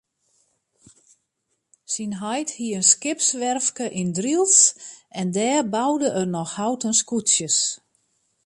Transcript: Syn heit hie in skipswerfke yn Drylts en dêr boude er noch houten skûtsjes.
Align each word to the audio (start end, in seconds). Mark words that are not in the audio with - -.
Syn 1.91 2.13
heit 2.21 2.49
hie 2.57 2.73
in 2.79 2.85
skipswerfke 2.91 3.87
yn 4.01 4.09
Drylts 4.17 4.59
en 5.19 5.27
dêr 5.35 5.63
boude 5.73 6.09
er 6.19 6.27
noch 6.35 6.53
houten 6.59 6.93
skûtsjes. 7.01 7.57